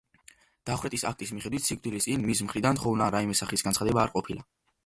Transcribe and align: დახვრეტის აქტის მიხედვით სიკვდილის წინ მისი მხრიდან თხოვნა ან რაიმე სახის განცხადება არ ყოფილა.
დახვრეტის 0.69 1.03
აქტის 1.09 1.33
მიხედვით 1.39 1.67
სიკვდილის 1.67 2.07
წინ 2.09 2.25
მისი 2.31 2.47
მხრიდან 2.49 2.81
თხოვნა 2.81 3.09
ან 3.11 3.15
რაიმე 3.19 3.39
სახის 3.43 3.69
განცხადება 3.69 4.07
არ 4.07 4.15
ყოფილა. 4.19 4.49